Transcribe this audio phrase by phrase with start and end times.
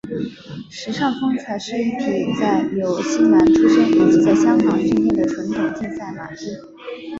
[0.71, 6.47] 时尚风采是一匹在纽西兰出生以及在香港训练的纯种竞赛马匹。